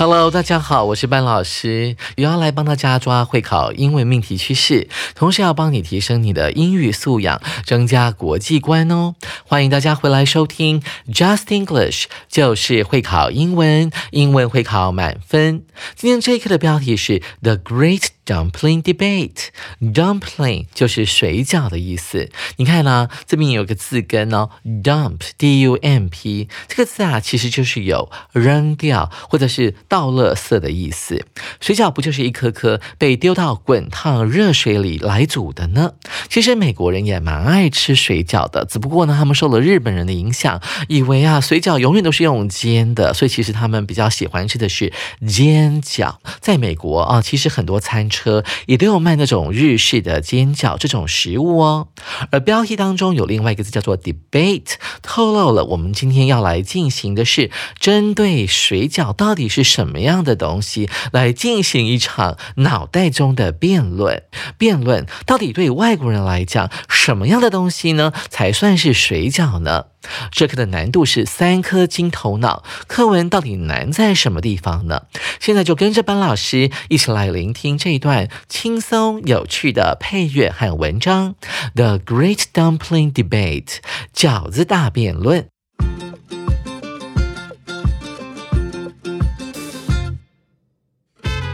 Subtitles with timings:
[0.00, 9.16] Hello，大家好，我是班老师，也要来帮大家抓会考英文命题趋势，同时要帮你提升你的英语素养，增加国际观哦。
[9.44, 10.80] 欢迎大家回来收听
[11.12, 15.64] Just English，就是会考英文，英文会考满分。
[15.96, 18.04] 今天这一课的标题是 The Great。
[18.28, 22.28] Dumpling debate，dumpling 就是水饺的意思。
[22.56, 24.50] 你看呢，这边有个字根哦
[24.84, 31.24] ，dump，d u m p，这个字啊，其实就是有扔掉或者是倒垃圾的意思。
[31.60, 35.92] 水饺不就是一颗颗被丢到滚烫热水里来煮的呢？
[36.28, 44.92] 其实美国人也蛮爱吃水饺的，只不过呢，他们受了日本人的影响，以为啊，水饺永远都是用煎的，所以其实他们比较喜欢吃的是
[45.26, 46.16] 煎饺。
[46.40, 51.88] 在美国啊，其实很多餐车也都有卖那种日式的煎饺这种食物哦，
[52.30, 64.24] 而标题当中有另外一个字叫做 debate，透露了我们今天要来进行的是针对水饺到底是什什么样的东西来进行一场脑袋中的辩论。
[64.56, 69.84] 辩论到底对外国人来讲，什么样的东西呢才算是水饺呢？
[70.32, 75.02] 这课的难度是三颗金头脑，课文到底难在什么地方呢？
[75.38, 81.36] 现在就跟着班老师一起来聆听这一段轻松有趣的配乐和文章，
[81.76, 83.64] 《The Great Dumpling Debate》
[84.12, 85.46] 饺子大辩论。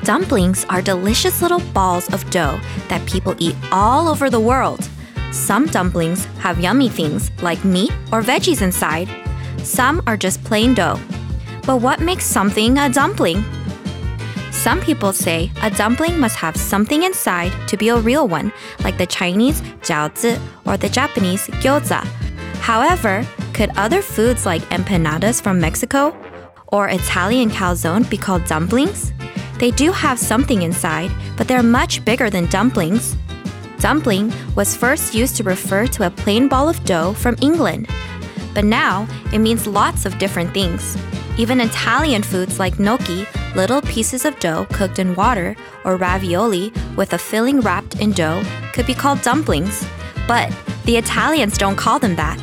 [0.05, 4.87] Dumplings are delicious little balls of dough that people eat all over the world.
[5.33, 9.09] Some dumplings have yummy things like meat or veggies inside.
[9.63, 11.01] Some are just plain dough.
[11.65, 13.43] But what makes something a dumpling?
[14.51, 18.99] Some people say a dumpling must have something inside to be a real one, like
[18.99, 22.05] the Chinese jiaozi or the Japanese gyoza.
[22.61, 26.15] However, could other foods like empanadas from Mexico
[26.67, 29.15] or Italian calzone be called dumplings?
[29.59, 33.17] They do have something inside, but they're much bigger than dumplings.
[33.79, 37.89] Dumpling was first used to refer to a plain ball of dough from England,
[38.55, 40.97] but now it means lots of different things.
[41.37, 47.13] Even Italian foods like gnocchi, little pieces of dough cooked in water, or ravioli with
[47.13, 49.85] a filling wrapped in dough, could be called dumplings,
[50.27, 50.51] but
[50.85, 52.41] the Italians don't call them that.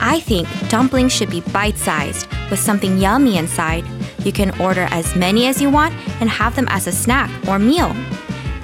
[0.00, 3.84] I think dumplings should be bite sized with something yummy inside.
[4.24, 7.58] You can order as many as you want and have them as a snack or
[7.58, 7.94] meal.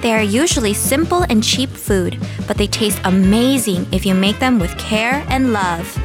[0.01, 2.17] They are usually simple and cheap food,
[2.47, 5.97] but they taste amazing if you make them with care and love.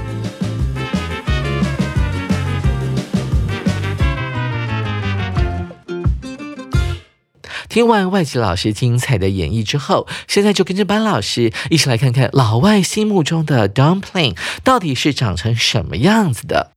[13.69, 16.76] dumpling 到底是长成什么样子的。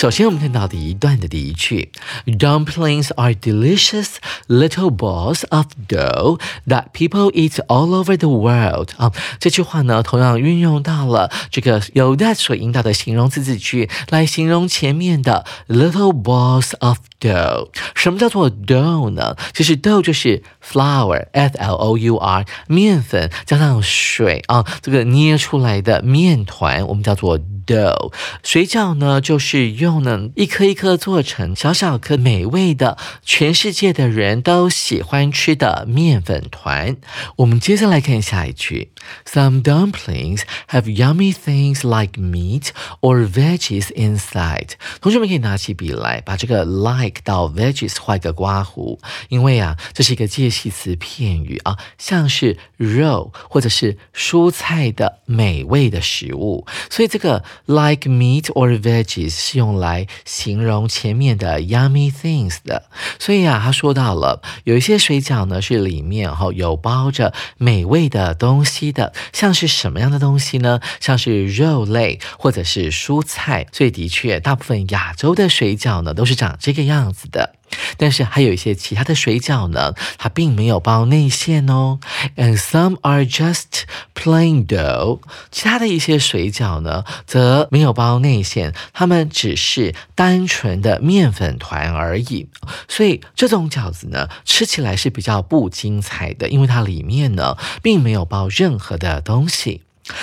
[0.00, 1.92] 首先，我们看到第一段的第一句
[2.24, 4.14] ，Dumplings are delicious
[4.48, 8.92] little balls of dough that people eat all over the world。
[8.96, 17.68] 啊，这句话呢，同样运用到了这个由 that 所引导的形容词子句来形容前面的 little balls of dough。
[17.94, 19.36] 什么叫做 dough 呢？
[19.52, 28.14] 其实 dough 就是 flour，f l o u r，面粉加上水啊，这个捏出来的面团，我们叫做 dough。
[28.42, 36.96] 水饺呢，就是用用呢一颗一颗做成小小颗美味的，全世界的人都喜欢吃的面粉团。
[37.38, 38.92] 我们接下来看下一句
[39.24, 42.68] ：Some dumplings have yummy things like meat
[43.00, 44.72] or veggies inside。
[45.00, 49.00] 同学们可以拿起笔来，把这个 like 到 veggies 画一个刮胡，
[49.30, 59.80] 因为啊，这是一个介系词片语啊，像是肉或者是蔬菜的美味的食物，所以这个 like meat or veggies 是用。
[59.80, 70.80] 来形容前面的 yummy things 的，所以啊，他说到了有一些水饺呢是里面哈有包着美味的东西的，像是什么样的东西呢？
[71.00, 73.66] 像是肉类或者是蔬菜。
[73.72, 77.54] 所以的确，大部分亚洲的水饺呢都是长这个样子的。
[77.96, 81.98] 但是还有一些其他的水饺呢，它并没有包内馅哦。
[82.36, 83.82] And some are just
[84.14, 85.20] plain dough。
[85.50, 92.48] 其他的一些水饺呢，则没有包内馅，它们只是单纯的面粉团而已。
[92.88, 99.82] 所以这种饺子呢，吃起来是比较不精彩的，因为它里面呢，并没有包任何的东西。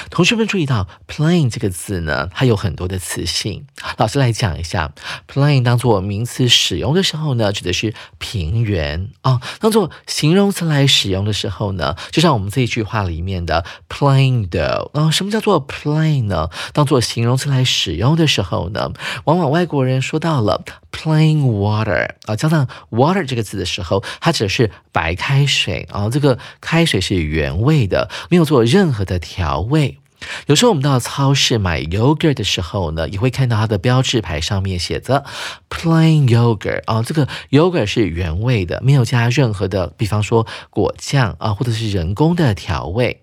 [0.09, 3.65] 同学们注意到，plain 这个字呢，它有很多的词性。
[3.97, 4.91] 老师来讲一下
[5.31, 15.11] ，plain 当做名词使用的时候呢，指的是平原啊；当做形容词来使用的时候呢，就像我们这一句话里面的 plain dough 啊。
[15.11, 16.49] 什么叫做 plain 呢？
[16.73, 18.91] 当做形容词来使用的时候呢，
[19.25, 26.09] 往往外国人说到了 plain water 啊，加上 water 这个字的时候，它指的是白开水啊。
[26.09, 29.99] 这个开水是原味的，没有做任何的调味。
[30.47, 35.23] 有时候我们到超市买 yogurt 的时候呢，也会看到它的标志牌上面写着
[35.69, 43.21] plain yogurt 啊，这个 yogurt 是原味的，没有加任何的，比方说果酱啊，或者是人工的调味。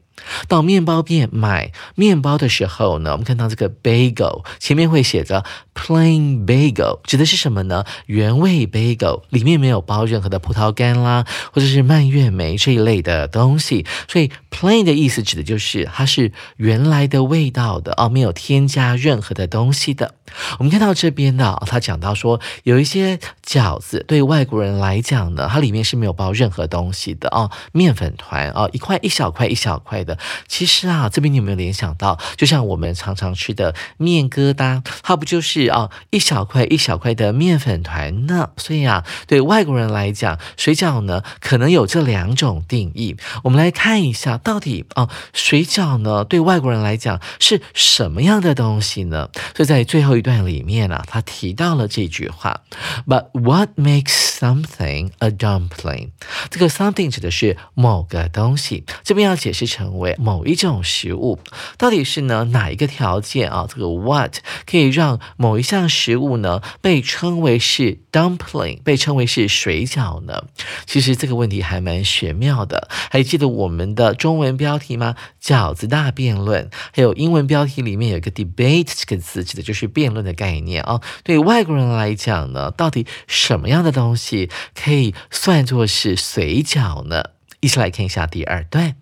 [0.49, 5.44] 到面包店买面包的时候呢，我们看到这个 bagel 前面会写着
[5.75, 7.85] plain bagel，指的是什么呢？
[8.06, 13.85] 原味 bagel 里面没有包任何的葡萄干啦，或者是蔓越莓这一类的东西。
[14.09, 20.15] 所以 plain 的意思指的就是它是原来的味道的哦，没有添加任何的东西的。
[20.59, 30.14] 我们看到这边呢，他讲到说有一些饺子对外国人来讲呢，它里面是没有包任何东西的哦，面粉团哦，一块一小块一小块的。
[30.49, 38.51] 其实啊，这边你有没有联想到，就像我们常常吃的面疙瘩，它不就是啊一小块一小块的面粉团呢？
[38.57, 43.17] 所以啊，对外国人来讲，水饺呢可能有这两种定义。
[43.43, 49.29] 我们来看一下，到底啊水饺呢对外国人来讲是什么样的东西呢？
[49.55, 52.61] 所以在最后一段里面啊，他提到了这句话
[53.07, 56.11] ：But what makes something a dumpling？
[56.51, 60.04] 这个 something 指的是某个东西，这边要解释成为。
[60.19, 61.39] 某一种食物
[61.79, 63.67] 到底是呢哪一个条件啊？
[63.69, 64.37] 这个 what
[64.67, 70.45] 可以让某一项食物呢被称为是 dumpling，被称为是水饺呢？
[70.87, 72.89] 其实这个问题还蛮玄妙的。
[73.11, 75.15] 还记得我们的中文标题吗？
[75.43, 76.71] 饺子大辩论。
[76.93, 81.01] 还有英文标题里面有一个 debate 这个词，指的就是辩论的概念啊。
[81.23, 87.31] 对外国人来讲呢，到底什么样的东西可以算作是水饺呢？
[87.61, 88.97] 一起来看一下第二段。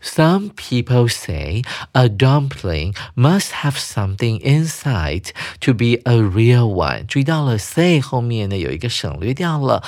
[0.00, 1.62] Some people say
[1.92, 5.30] a dumpling must have something inside
[5.60, 7.06] to be a real one。
[7.06, 9.82] 注意到了，say 后面呢有一个省略掉了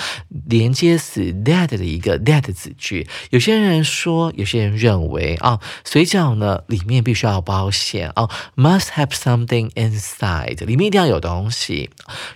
[0.47, 3.06] 连接词 that 的一个 that 子句。
[3.31, 11.91] 有些人说，有些人认为啊，水饺呢里面必须要包馅啊，must have something inside，里面一定要有东西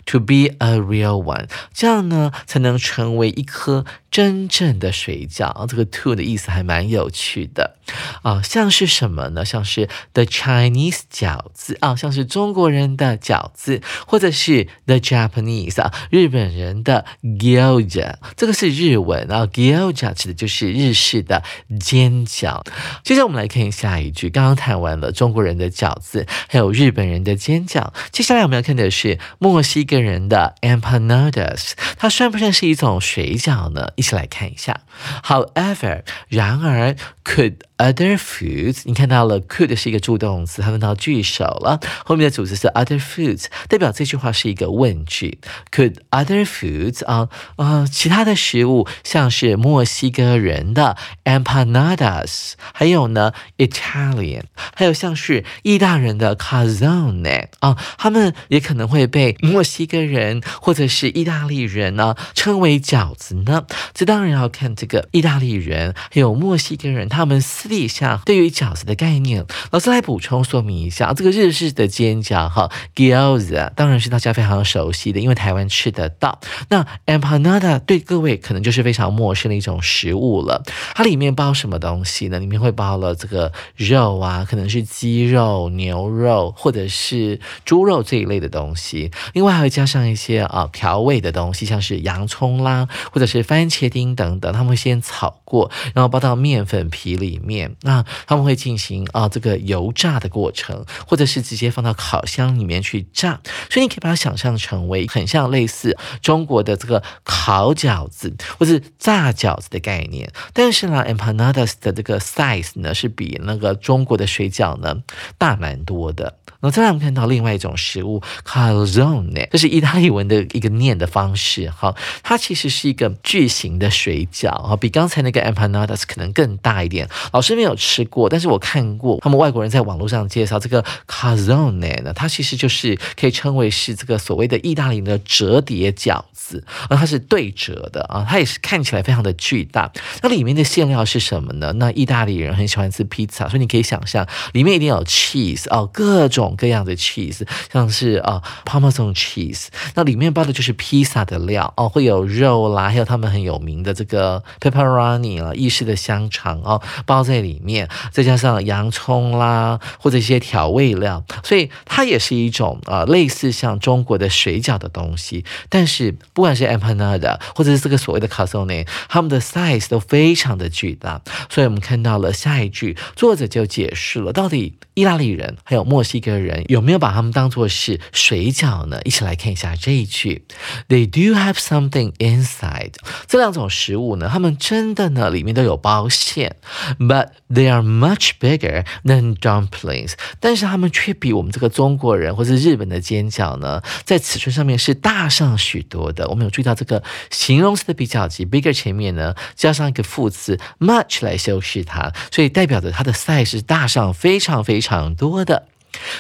[0.07, 5.67] ，to be a real one，这样呢才能成为一颗真正的水饺。
[5.67, 7.49] 这个 to 的意思还蛮有趣。
[7.55, 7.77] 的
[8.23, 9.45] 啊，像是什么呢？
[9.45, 21.43] 像是 the Chinese 饺子啊，像是中国人的饺子，或者是 the Japanese 啊，日本人的 gyoza，这个是日文啊，gyoza 指的就是日式的
[21.81, 22.63] 煎饺。
[23.03, 33.89] 接着我们来看下一句，刚刚谈完了中国人的饺子，还有日本人的煎饺，接下来我们要看的是墨西哥人的 empanadas，它算不算是一种水饺呢？
[33.99, 34.81] 一起来看一下。
[35.25, 36.97] However，然而。
[37.29, 45.39] could other foods，你看到了 could 是一个助动词，它用到句首了，后面的主词是 other foods，代表这句话是一个问句。
[45.71, 54.43] Could other foods 啊啊，其他的食物，像是墨西哥人的 empanadas，还有呢 Italian，
[54.75, 63.65] 还有像是意大人的 c a z o n e 啊，他们也可能会被墨西哥人或者是意大利人呢称为饺子呢。
[63.95, 67.19] 这当然要看这个意大利人还有墨西哥人他。
[67.19, 71.13] 他们私底下对于饺子的概念，老师来补充说明一下。
[71.13, 76.41] 这个日式的煎饺哈，gyoza 当然是大家非常熟悉的，因为台湾吃得到。
[76.71, 80.63] 那 empanada 对各位可能就是非常陌生的一种食物了。
[80.95, 82.39] 它里面包什么东西呢？
[82.39, 89.11] 里面会包了这个肉啊，可能是鸡肉、牛肉或者是猪肉这一类的东西。
[89.35, 94.51] 另外还会加上一些啊调味的东西，像是洋葱啦，或者是番茄丁等等。
[94.55, 97.19] 他们会先炒过，然后包到面粉皮。
[97.19, 97.58] 里面。
[97.83, 110.31] 那他们会进行啊这个油炸的过程，或者是直接放到烤箱里面去炸，所以你可以把它想象成为很像类似中国的这个烤饺子或是炸饺子的概念。
[110.53, 115.03] 但是呢，empanadas 的这个 size 呢是比那个中国的水饺呢
[115.39, 116.35] 大蛮多的。
[116.61, 121.71] 那再来我们看到另外一种食物 calzone，这是意大利文的一个念的方式。
[121.71, 127.09] 好，它其实是一个巨型的水饺啊，比刚才那个 empanadas 可能更大一点。
[127.33, 139.93] 老师没有吃过，但是我看过他们外国人在网络上介绍这个 calzone 呢，它其实就是可以称为是这个所谓的意大利的折叠饺子，而它是对折的啊，它也是看起来非常的巨大。
[140.23, 141.73] 那里面的馅料是什么呢？
[141.77, 165.45] 那意大利人很喜欢吃披萨，所以你可以想象里面一定有 cheese 哦，各种各样的 cheese，像是啊 Parmesan cheese，那里面包的就是披萨的料哦，会有肉啦，还有他们很有名的这个 pepperoni 啊，意式的香肠哦，包在里面，再加上洋葱啦，或者一些调味料，所以它也是一种啊类似像中国的水饺的东西。
[165.69, 171.21] 但是不管是 empanada 或者是这个所谓的 calzone，它们的 size 都非常的巨大。
[171.51, 179.01] 所以我们看到了下一句，作者就解释了到底意大利人还有墨西哥人有没有把他们当做是水饺呢？
[179.05, 180.45] 一起来看一下这一句
[180.89, 182.95] ：They do have something inside。
[183.27, 186.57] 这两种食物呢，它们真的呢里面都有包馅
[186.99, 190.13] ，but they are much bigger than dumplings。
[190.41, 196.29] 但是他们却比我们这个中国人或是日本的煎饺呢，在尺寸上面是大上许多的。
[196.29, 205.69] 我们有注意到这个形容词的比较级 bigger 前面呢加上一个副词 much 来修饰它，所以代表着它的 size 是大上非常非常多的。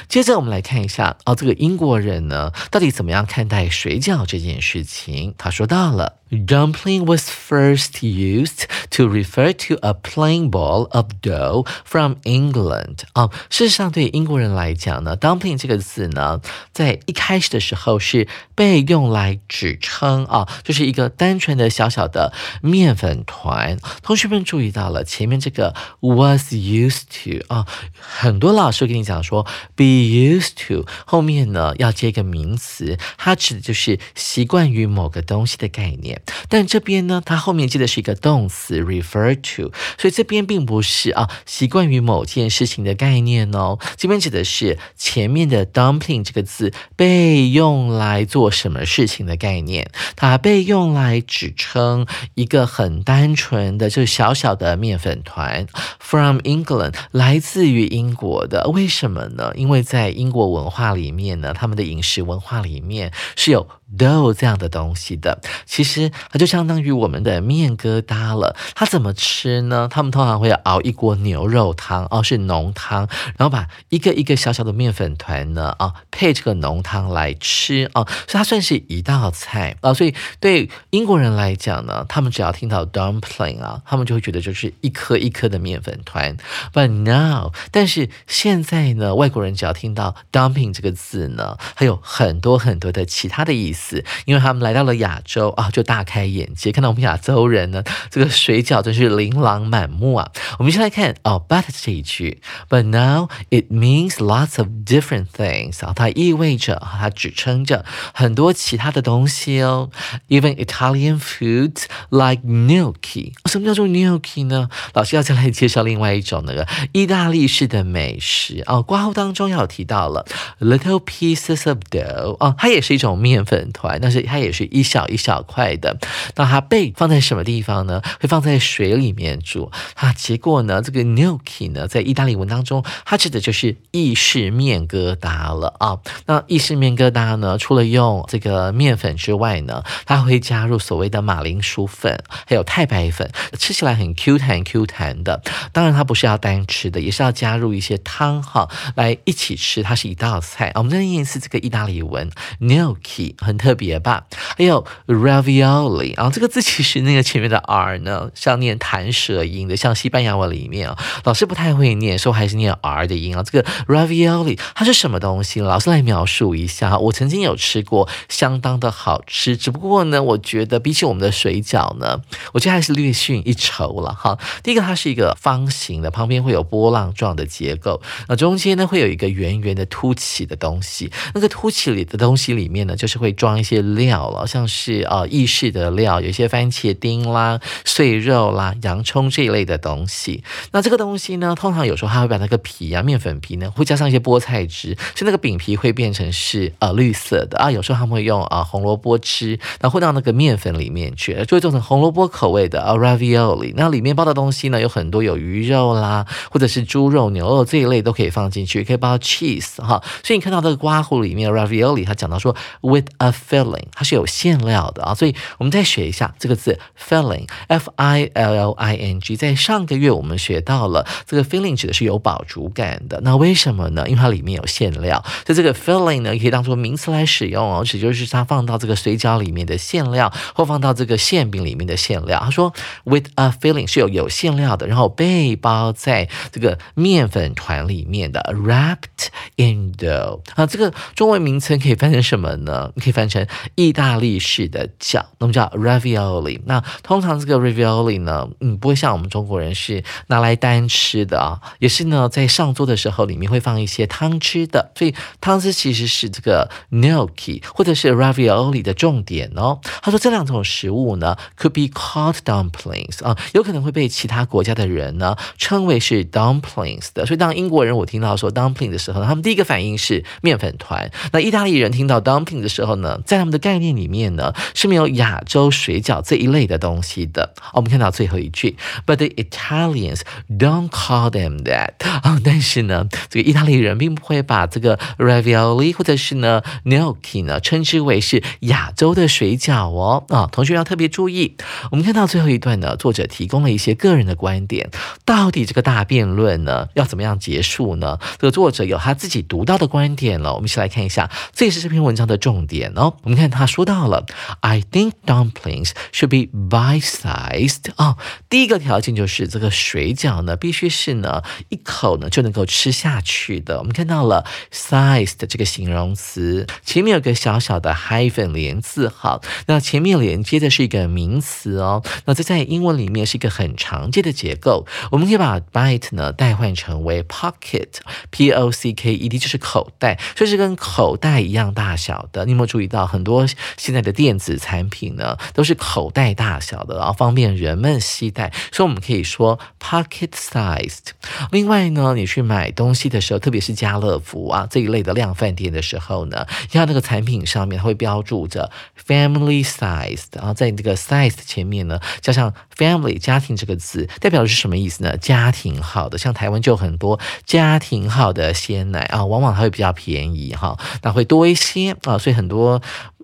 [0.08, 5.34] 接着我们来看一下哦，这个英国人呢，到底怎么样看待水饺这件事情？
[5.36, 6.18] 他说到了。
[6.30, 12.98] Dumpling was first used to refer to a plain ball of dough from England。
[13.14, 16.42] 啊，事实上对英国人来讲呢，dumpling 这个字呢，
[16.72, 23.78] 在一开始的时候是被用来指称啊，就是一个单纯的小小的面粉团。
[24.02, 27.66] 同学们注意到了前面这个 was used to 啊，
[27.98, 29.44] 很多老师跟你讲说
[29.74, 36.17] be used to 后面呢要接一个名词，它指的就是习惯于某个东西的概念。
[36.48, 43.78] 但这边呢，它后面接的是一个动词 refer to，所以这边并不是啊习惯于某件事情的概念哦。
[43.96, 55.66] 这边指的是前面的 dumpling 这个字被用来做什么事情的概念，它被用来指称一个很单纯的，就小小的面粉团。
[55.98, 59.52] From England，来自于英国的，为什么呢？
[59.54, 63.68] 因为在英国文化里面呢，他们的饮食文化里面是有。
[63.96, 68.54] Dough 这样的东西的，其实它就相当于我们的面疙瘩了。
[68.74, 69.88] 它怎么吃呢？
[69.90, 79.94] 他们通常会熬一锅牛肉汤，哦，是浓汤，然后把一个一个小小的面粉团呢，啊，配这个浓汤来吃，哦，所以它算是一道菜啊。
[79.94, 86.36] 所以对英国人来讲呢，他们只要听到 dumpling 啊，他们就会觉得就是一颗一颗的面粉团。
[86.74, 93.77] But now，但是现在呢，外国人只要听到 dumpling 这个字呢，还有很多很多的其他的意思。
[94.24, 100.30] 因为他们来到了亚洲啊，就大开眼界，看到我们亚洲人呢，这个水饺真是琳琅满目啊。
[100.58, 109.90] 我们先来看哦，but 这一句，but now it means lots of different things 啊，它意味着它指称着很多其他的东西哦。
[110.28, 114.68] Even Italian foods like gnocchi，什么叫做 gnocchi 呢？
[114.94, 118.82] 老师要再来介绍另外一种那个意大利式的美食哦。
[118.82, 120.26] 挂号当中要提到了
[120.60, 123.67] little pieces of dough 哦，它也是一种面粉。
[123.72, 125.98] 团，但是它也是一小一小块的。
[126.36, 128.00] 那它被放在什么地方呢？
[128.20, 130.12] 会放在水里面煮啊。
[130.12, 135.98] 结果呢，这个 gnocchi 呢，在意大利文当中，它指的就是意式面疙瘩了啊。
[136.26, 145.42] 那意式面疙瘩呢，除了用这个面粉之外呢，它会加入所谓的马铃薯粉，还有太白粉，吃起来很 Q 弹 Q 弹的。
[145.72, 149.82] 当然，它不是要单吃的，也是要加入一些汤哈来一起吃。
[149.82, 150.72] 它是一道菜。
[150.74, 153.57] 我们再念一次这个意大利文 gnocchi 很。
[153.58, 154.24] 特别吧，
[154.56, 163.42] 还有 ravioli 啊，这个字其实那个前面的 r 呢，像念弹舌音的，像西班牙文里面啊，老师不太会念，说还是念 r 的音啊。
[163.42, 165.60] 这个 ravioli 它是什么东西？
[165.60, 166.96] 老师来描述一下。
[166.98, 172.22] 我曾经有吃过，相当的好吃，只不过呢，我觉得比起我们的水饺呢，
[172.52, 174.38] 我觉得还是略逊一筹了哈。
[174.62, 183.47] 第一个，它是一个方形的，旁边会有波浪状的结构，那中间呢会有一个圆圆的凸起的东西，那个凸起里的东西里面呢，就是会装。
[183.48, 190.44] 装一些料了，像是呃意式的料，有一些番茄丁啦、碎肉啦、洋葱这一类的东西。
[190.72, 197.70] 那这个东西呢，通常有时候它会把那个皮啊、面粉皮呢，会加上一些菠菜汁，所以那个饼皮会变成是呃绿色的啊。
[197.70, 203.72] 有时候他们会用啊红萝卜汁，然后混到那个面粉里面去，就会做成红萝卜口味的啊 ravioli。
[203.74, 210.02] 那里面包的东西呢，有很多有鱼肉啦，或者是猪肉、牛肉这一类都可以放进去，可以包 cheese 哈。
[210.22, 215.14] 所以你看到这个刮胡里面 ravioli，它讲到说 with a filling，它是有馅料的啊。
[215.14, 219.36] 所以我们再学一下这个字 filling，f i l l i n g。
[219.36, 223.20] 在上个月我们学到了这个 filling 指的是有饱足感的。
[223.22, 224.04] 那为什么呢？
[224.08, 232.40] 因为它里面有馅料，所以这个 filling 呢可以当做名词来使用哦，指就是它放到这个水饺里面的馅料，或放到这个馅饼里面的馅料。
[232.40, 232.72] 他说
[233.04, 242.90] with a filling 是有有馅料的，然后被包在这个面粉团里面的 wrapped in dough 啊，这个中文名称可以翻成什么呢？
[243.00, 246.60] 可以翻成意大利式的饺，那么叫 ravioli。
[246.66, 259.80] 那通常这个 ravioli 呢，嗯，不会像我们中国人是拿来单吃的啊，也是呢，在上桌的时候里面会放一些汤汁的，所以汤汁其实是这个 gnocchi 或者是 ravioli 的重点哦。
[260.02, 267.26] 他说这两种食物呢，could be called dumplings 啊，有可能会被其他国家的人呢称为是 dumplings 的。
[267.26, 271.10] 所以当英国人我听到说 dumpling 的时候，他们第一个反应是面粉团。
[271.32, 277.54] 那意大利人听到 dumpling 的时候呢，在他们的概念里面呢，是没有亚洲水饺这一类的东西的。
[277.72, 291.56] 我们看到最后一句，But the Italians don't call them that 啊，但是呢，这个意大利人并不会把这个 ravioli 或者是呢 gnocchi 呢称之为是亚洲的水饺哦啊，同学要特别注意。
[291.90, 294.90] 我们看到最后一段呢，作者提供了一些个人的观点，
[295.24, 298.18] 到底这个大辩论呢要怎么样结束呢？
[298.38, 303.16] 这个作者有他自己独到的观点了，我们一起来看一下，这也是这篇文章的重点哦。
[303.22, 304.26] 我们看他说到了
[304.60, 308.16] ，I think dumplings should be bite-sized 啊，
[308.48, 313.78] 第一个条件就是这个水饺呢必须是呢一口呢就能够吃下去的。
[313.78, 322.02] 我们看到了 size 的这个形容词，前面有个小小的 hyphen 连字号，那前面连接的是一个名词哦。
[322.24, 332.44] 那这在英文里面是一个很常见的结构，我们可以把 bite 呢代换成为 pocket，p o c k e d 就是口袋，所以是跟口袋一样大小的。
[332.44, 333.46] 你有没有注意到很多
[333.76, 341.10] 现在的电子产品呢都是口袋大小的，然后方便人们携带，所以我们可以说 pocket sized。
[341.50, 348.70] 另外呢，你去买东西的时候，特别是家乐福啊这一类的量贩店的时候呢，你看那个产品上面会标注着
[349.06, 355.16] family sized，然后在这个 size 前面呢加上 family 家庭这个字，代表的是什么意思呢？
[355.16, 362.77] 家庭号的，像台湾就很多家庭号的鲜奶啊，往往它会比较便宜哈，那会多一些啊，所以很多。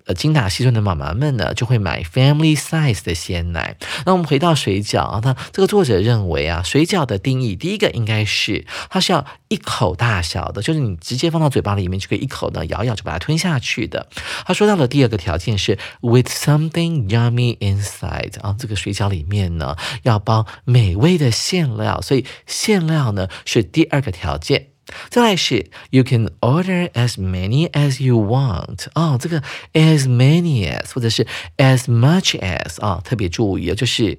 [0.06, 3.76] 呃，精打细算的妈妈们呢，就会买 family size 的鲜奶。
[4.04, 14.06] 那我们回到水饺啊，那这个作者认为啊，水饺的定义，第一个应该是它是要一口大小的，就是你直接放到嘴巴里面就可以一口呢咬咬就把它吞下去的。
[14.44, 24.73] 他说到了第二个条件是 with something yummy inside 啊，这个水饺里面呢要包美味的馅料，所以馅料呢是第二个条件。
[25.08, 29.42] 再来是 you can order as many as you want 哦，这个
[29.72, 34.18] as many as 或者是 as much as 啊，特别注意哦，就是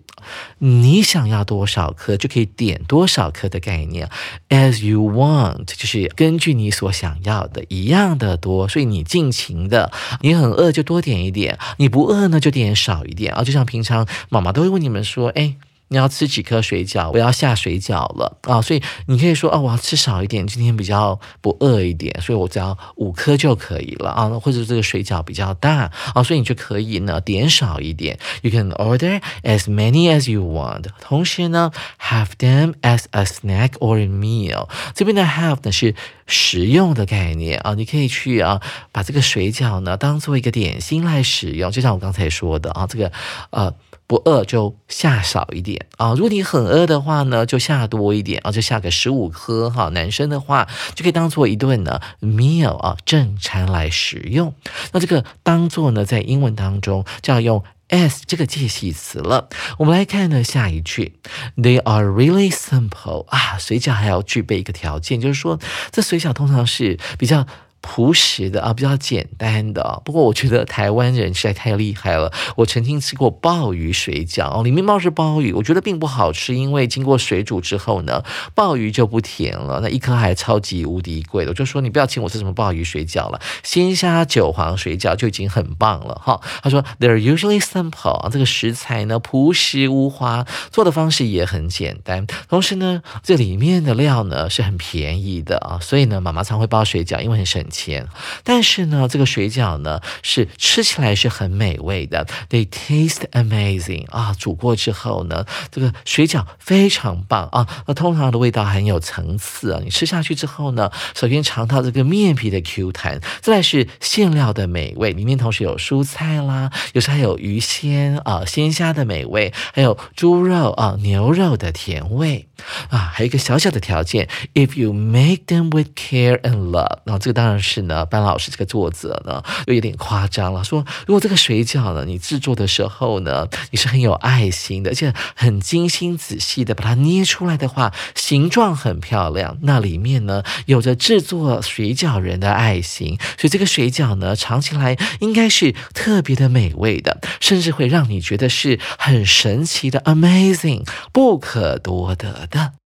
[0.58, 4.10] 你想要多少颗就可以点多少颗的概念。
[4.50, 13.44] as you want 就是根据你所想要的一样的多，所以你尽情的，你很饿就多点一点，你不饿呢就点少一点啊。
[13.44, 15.56] 就像平常妈妈都会问你们说，哎。
[15.90, 17.12] 你要吃几颗水饺？
[17.12, 18.60] 我要下水饺了啊！
[18.60, 24.30] 所以你可以说，哦，我要吃少一点，今天比较不饿一点，所以我只要五颗就可以了啊。
[24.40, 28.18] 或者这个水饺比较大啊，所以你就可以呢点少一点。
[28.42, 30.86] You can order as many as you want。
[31.00, 31.72] 同时呢
[32.02, 34.68] ，have them as a snack or a meal。
[34.96, 35.94] 这边的 have 呢是
[36.26, 38.60] 食用的概念啊，你可以去啊
[38.92, 43.12] 把这个水饺呢当做一个点心来使用，就像我刚才说的啊，这个
[43.52, 43.72] 呃。
[44.08, 49.90] 不饿就下少一点啊，如果你很饿的话呢，就下多一点啊，就下个十五颗哈。
[49.90, 54.54] 男生的话就可以当做一顿呢 meal 啊正餐来食用。
[54.92, 59.50] 那这个当做呢，在英文当中就要用 s 这个介系词了。
[59.80, 61.20] 我们来看呢下一句
[61.58, 65.60] ，They are really simple 啊，水饺还要具备一个条件，就是说
[65.92, 67.48] 这水饺通常是比较。
[67.86, 70.02] 朴实的啊，比较简单的。
[70.04, 72.34] 不过我觉得台湾人实在太厉害了。
[72.56, 78.24] 我曾经吃过鲍鱼水饺哦，里面包是鲍鱼，我觉得并不好吃，因为经过水煮之后呢，
[78.56, 79.80] 鲍鱼就不甜了。
[79.82, 86.42] 那一颗还超级无敌贵的，我就说你不要请我吃什么鲍鱼水饺了，鲜虾韭黄水饺就已经很棒了哈。
[86.64, 98.08] 他说 They're usually simple 啊，这个食材呢朴实无华，做的方式也很简单，同时呢这里面的料呢是很便宜的啊，所以呢妈妈常会包水饺，因为很省钱。
[98.44, 107.50] 但是呢这个水饺呢是吃起来是很美味的，They taste amazing 啊，煮过之后呢这个水饺非常棒。
[107.52, 122.48] 啊，那通常的味道很有层次啊，你吃下去之后呢，首先尝到这个面皮的 Q 弹，再来是馅料的美味，里面同时有蔬菜啦，有时还有鱼鲜啊鲜虾的美味，还有猪肉啊牛肉的甜味。
[122.90, 152.85] 啊，还有一个小小的条件，If you make them with care and love，那这个当然是呢，班老师这个作者呢又有点夸张了，说如果这个水饺呢你制作的时候呢，你是很有爱心的，而且很精心仔细的把它捏出来的话，形状很漂亮，那里面呢有着制作水饺人的爱心，所以这个水饺呢尝起来应该是特别的美味的，甚至会让你觉得是很神奇的，amazing，不可多得的。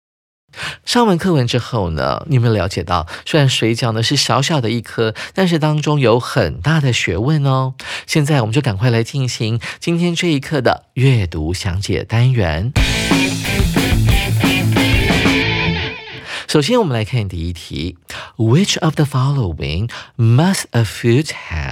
[0.86, 7.74] 上完课文之后呢，你有没有了解到，虽然水饺呢是小小的一颗，但是当中有很大的学问哦。
[8.06, 12.72] 现在我们就赶快来进行今天这一课的阅读详解单元。
[16.48, 17.98] 首先，我们来看第一题
[18.38, 21.67] ：Which of the following must a food have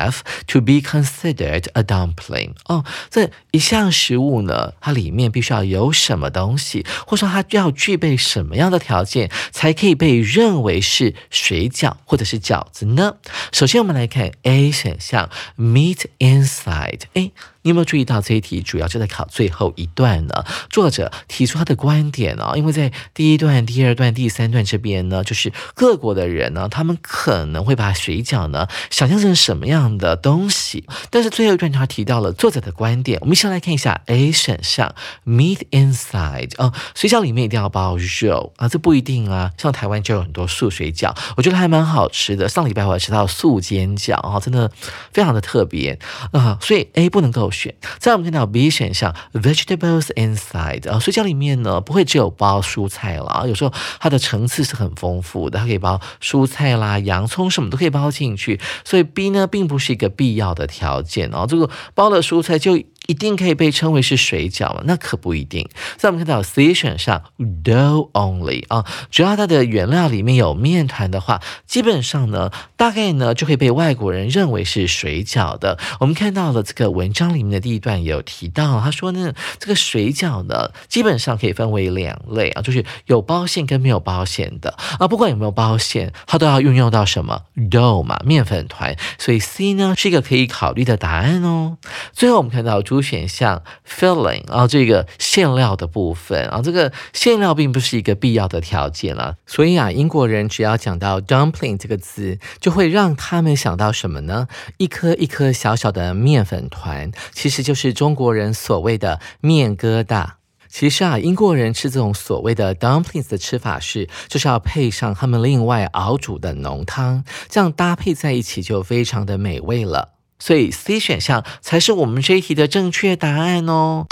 [0.47, 2.51] to be considered a dumpling？
[2.65, 13.15] 哦，这一项食物呢，它里面必须要有什么东西，或者说它要具备什么样的条件，才可以被认为是水饺或者是饺子呢？
[13.51, 17.01] 首先，我们来看 A 选项：meat inside。
[17.13, 17.31] 哎。
[17.65, 20.45] 你有没有注意到这一题主要就在考最后一段呢？
[20.69, 30.85] 作者提出他的观点啊，因为在第一段、第二段、第三段这边呢，就是各国的人呢，他们可能会把水饺呢想象成什么样的东西。
[31.09, 34.93] 但是最后一段他提到了作者的观点，我们先来看一下 A 选项
[35.25, 42.47] meat inside 哦，水饺里面一定要包肉啊，这不一定啊，像台湾就有很多素水饺，我觉得还蛮好吃的。
[42.47, 44.69] 上礼拜我还吃到素煎饺啊，真的
[45.11, 45.97] 非常的特别
[46.31, 47.45] 啊，所以 A 不能够。
[47.55, 62.81] 选，再我们看到 B 选项，vegetables inside 啊，水饺里面呢不会只有包蔬菜了啊，有时候它的层次是很丰富的，它可以包蔬菜啦、洋葱什么都可以包进去，所以 B 呢并不是一个必要的条件啊，这个包的蔬菜就。
[63.07, 64.81] 一定可以被称为是水饺吗？
[64.85, 65.67] 那可不一定。
[65.97, 67.23] 在我们看到 C 选项
[67.63, 75.77] dough only 啊，只要它的原料里面有面团的话，基本上呢，大概呢就会被外国人认为是水饺的。
[75.99, 85.07] 我们看到了这个文章里面的第一段也有提到，他说呢，这个水饺呢，基本上可以分为两类啊，就是有包馅跟没有包馅的啊。
[85.07, 88.95] 不管有没有包馅，它都要运用到什么 dough 嘛，面粉团。
[89.17, 91.77] 所以 C 呢是一个可以考虑的答案哦。
[92.11, 99.35] 最后我们看到选项 filling 啊，这个馅料的部分啊，这个馅料并不是一个必要的条件了。
[99.45, 104.47] 所以啊，英国人只要讲到 dumpling 这个字，就会让他们想到什么呢？
[104.77, 110.33] 一颗一颗小小的面粉团，其实就是中国人所谓的面疙瘩。
[110.67, 120.14] 其实啊，英国人吃这种所谓的 dumplings 的吃法是，就是要配上他们另外熬煮的浓汤，这样搭配在一起就非常的美味了。
[120.39, 124.05] 所以 C 选项才是我们这一题的正确答案哦。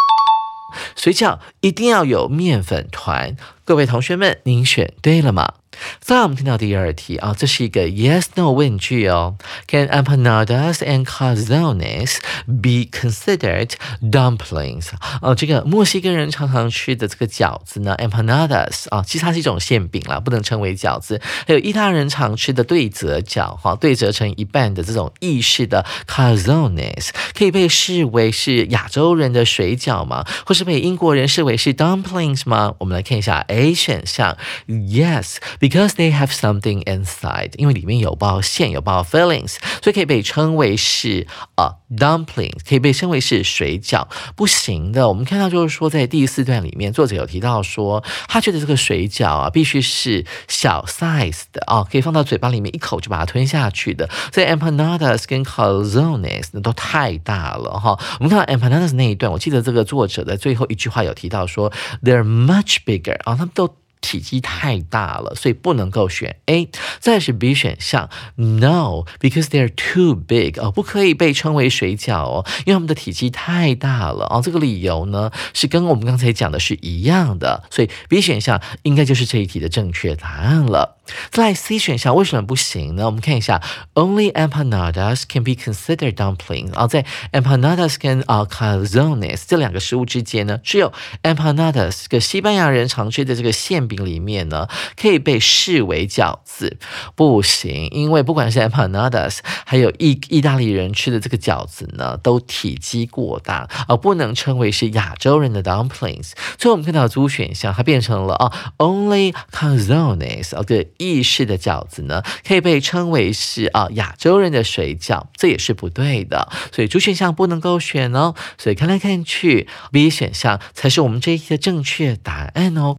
[0.96, 5.54] 水饺一定要有面粉团，各位同学们，您选对了吗？
[6.00, 9.36] 再我们听到第二题啊，这是一个 yes no 问句哦。
[9.68, 14.90] Can empanadas and calzones be considered dumplings？
[15.22, 21.22] 哦，这个墨西哥人常常吃的这个饺子呢，empanadas 啊，其实它是一种馅饼啦，不能称为饺子。
[21.48, 30.26] 还有意大利人常吃的对折饺，哈，对折成一半的这种意式的 calzones，可以被视为是亚洲人的水饺吗？
[30.46, 32.74] 或是被英国人视为是 dumplings 吗？
[32.80, 35.36] 我们来看一下 A 选项，yes。
[35.63, 44.06] Because they have something inside，因为里面有包馅，有包 fillings，所以可以被称为是啊 dumplings，可以被称为是水饺。
[44.36, 54.10] 不行的，我们看到就是说，在第四段里面，作者有提到说，他觉得这个水饺啊，必须是小 size 的啊，可以放到嘴巴里面一口就把它吞下去的。
[54.34, 57.97] 所以 empanadas 跟 calzones 那都太大了哈。
[58.19, 61.71] 我们看到 empanadas 那一段，我记得这个作者的最后一句话有提到说
[62.04, 63.73] ，they're much bigger 啊，他们都。
[64.04, 66.70] 体积太大了，所以不能够选 A。
[67.00, 74.42] 再是 B 选项，No，because they are too big 哦，不可以被称为水饺哦，因为它们的体积太大了哦。
[74.44, 80.98] 这个理由呢是跟我们刚才讲的是一样的，所以 B 选项应该就是这一题的正确答案了。
[81.32, 83.06] 在 C 选项为什么不行呢？
[83.06, 83.62] 我们看一下
[83.94, 89.46] ，Only empanadas can be considered dumplings 啊，在 empanadas 跟啊 c a z o n e s
[89.48, 96.78] 这两个食物之间呢，只有 empanadas 这个西班牙人常吃的这个馅饼里面呢，可以被视为饺子，
[97.16, 106.32] 不行，因为不管是 empanadas 还有意意大利人吃的这个饺子呢，都体积过大，而不能称为是亚洲人的 dumplings。
[106.58, 110.86] 所以我们看到 D 选项，它变成了啊，Only c a z o n e s 啊个。
[111.04, 118.34] 意式的饺子呢，可以被称为是啊亚洲人的水饺，这也是不对的，所以主选项不能够选哦。
[118.58, 122.98] 所以看来看去，B 选项才是我们这一题的正确答案哦。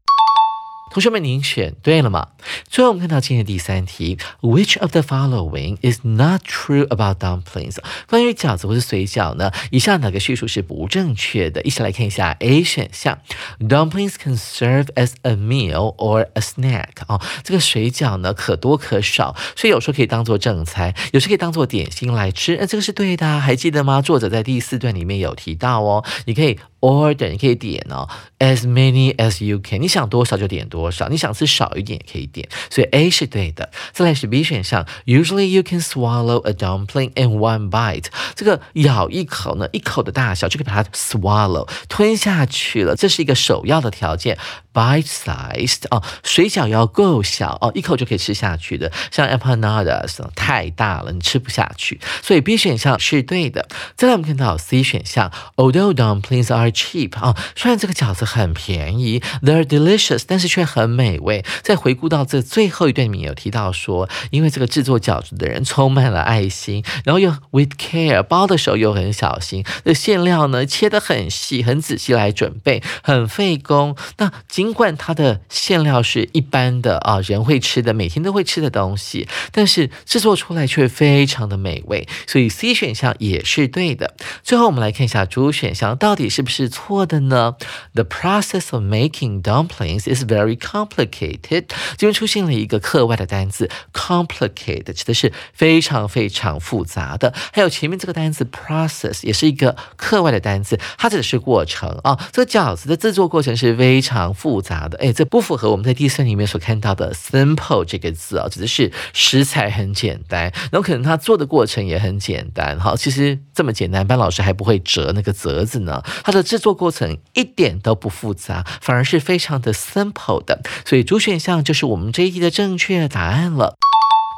[0.95, 2.29] 同学们，您选对了吗？
[2.69, 7.79] 最后我们看到今天的第三题，Which of the following is not true about dumplings？
[8.07, 9.51] 关于饺子或是水饺呢？
[9.73, 11.61] 以下哪个叙述是不正确的？
[11.63, 13.19] 一起来看一下 A 选项
[13.59, 16.91] ，Dumplings can serve as a meal or a snack。
[17.09, 22.55] 哦，这个水饺呢可多可少，所以有时候可以当做正餐，有时可以当做点心来吃。
[22.55, 24.01] 呃，这个是对的，还记得吗？
[24.01, 26.57] 作者在第四段里面有提到哦，你可以。
[26.85, 28.07] Order 你可以点哦
[28.39, 33.71] ，as many as you can，你想多少就点多少，你想吃少一点也可以点，所以 A 是对的。
[33.93, 44.37] 再来是 B 选项，Usually you can swallow a dumpling in one bite，这个咬一口呢，一口的大小就可以把它 swallow 吞下去了，这是一个首要的条件。
[44.75, 48.91] Bite-sized 啊，水饺要够小哦，一口就可以吃下去的。
[49.13, 52.01] 像 empanadas 太大了，你吃不下去。
[52.21, 53.69] 所以 B 选项是对的。
[53.95, 61.45] 再来我们看到 C 选项，Although dumplings are cheap 啊，虽然这个饺子很便宜，they're delicious，但是却很美味。
[61.63, 73.97] 再回顾到这最后一段里面有提到说，因为这个制作饺子的人充满了爱心，然后又 with care，包的时候又很小心，这馅料呢切得很细、很仔细来准备，很费工。
[74.19, 84.15] 那尽管它的馅料是一般的啊，人会吃的，每天都会吃的东西，但是制作出来却非常的美味，所以 C 选项也是对的。
[84.43, 87.55] 最后我们来看一下主选项到底是不是是错的呢
[87.93, 91.67] ？The process of making dumplings is very complicated。
[91.97, 97.33] 这边出现了一个课外的单词，complicated 指的是非常非常复杂的。
[97.53, 102.19] 还有前面这个单词 process 也是一个课外的单词，它指的是过程啊。
[102.33, 104.65] 这个饺子的制作过程是非常复。
[104.65, 112.81] 杂的，哎，这不符合我们在第三里面所看到的 simple 这个字啊，指的是食材很简单，然后可能它做的过程也很简单。
[112.81, 116.03] 好，其实这么简单，班老师还不会折那个折子呢。
[116.23, 120.61] 它的制作过程一点都不复杂，反而是非常的 simple 的。
[120.85, 123.75] 所以主选项就是我们这一题的正确答案了。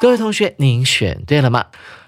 [0.00, 1.66] 各位同学，您选对了吗？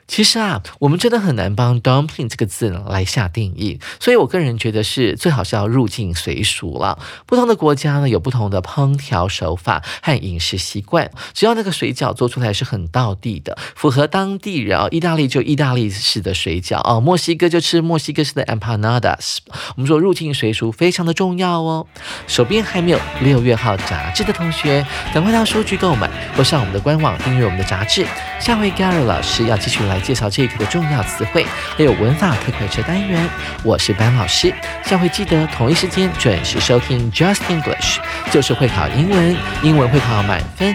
[0.09, 6.99] 其实啊，我们真的很难帮 dumpling 这个字来下定义，所以我个人觉得是最好是要入境随俗了。
[7.27, 19.37] 不同的国家呢，有不同的烹调手法和饮食习惯，只要那个水饺做出来是很道地的，符合当地人哦，意大利就意大利式的水饺哦，墨西哥就吃墨西哥式的 empanadas。
[19.77, 21.87] 我们说入境随俗非常的重要哦。
[22.27, 28.07] 手边还没有六月号杂志的同学，赶快到书局购买，或上我们的官网订阅我们的杂志。
[28.41, 31.45] 下回 Gary 老师要继续来介绍这一课的重要词汇，
[31.77, 33.29] 还有文法特快车单元。
[33.63, 34.53] 我是班老师，
[34.85, 37.99] 下回记得同一时间准时收听 Just English，
[38.31, 40.75] 就是会考英文，英文会考满分。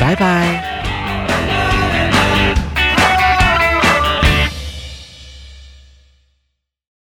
[0.00, 0.93] 拜拜。